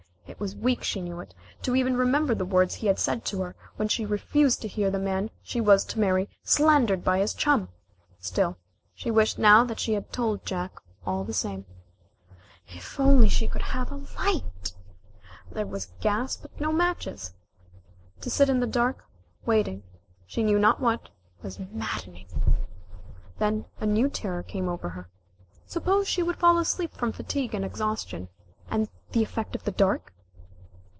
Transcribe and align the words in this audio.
It 0.27 0.39
was 0.39 0.55
weak, 0.55 0.81
she 0.81 1.01
knew 1.01 1.19
it, 1.19 1.35
to 1.61 1.75
even 1.75 1.95
remember 1.97 2.33
the 2.33 2.45
words 2.45 2.75
he 2.75 2.87
had 2.87 2.97
said 2.97 3.25
to 3.25 3.41
her 3.41 3.55
when 3.75 3.89
she 3.89 4.03
had 4.03 4.09
refused 4.11 4.61
to 4.61 4.67
hear 4.67 4.89
the 4.89 4.97
man 4.97 5.29
she 5.43 5.59
was 5.61 5.83
to 5.85 5.99
marry 5.99 6.29
slandered 6.41 7.03
by 7.03 7.19
his 7.19 7.33
chum 7.35 7.67
still 8.17 8.57
she 8.95 9.11
wished 9.11 9.37
now 9.37 9.63
that 9.65 9.79
she 9.79 9.91
had 9.93 10.11
told 10.11 10.45
Jack, 10.45 10.79
all 11.05 11.23
the 11.25 11.33
same. 11.33 11.65
If 12.69 12.83
she 13.29 13.47
could 13.47 13.61
only 13.61 13.71
have 13.73 13.91
a 13.91 14.03
light! 14.17 14.73
There 15.51 15.67
was 15.67 15.91
gas, 15.99 16.37
but 16.37 16.59
no 16.59 16.71
matches. 16.71 17.33
To 18.21 18.29
sit 18.29 18.49
in 18.49 18.61
the 18.61 18.65
dark, 18.67 19.03
waiting, 19.45 19.83
she 20.25 20.43
knew 20.43 20.57
not 20.57 20.79
what, 20.79 21.09
was 21.43 21.59
maddening. 21.59 22.29
Then 23.37 23.65
a 23.81 23.85
new 23.85 24.09
terror 24.09 24.43
came 24.43 24.69
over 24.69 24.89
her. 24.89 25.07
Suppose 25.67 26.07
she 26.07 26.23
should 26.23 26.37
fall 26.37 26.57
asleep 26.57 26.93
from 26.93 27.11
fatigue 27.11 27.53
and 27.53 27.65
exhaustion, 27.65 28.29
and 28.69 28.89
the 29.11 29.21
effect 29.21 29.55
of 29.55 29.65
the 29.65 29.71
dark? 29.71 30.13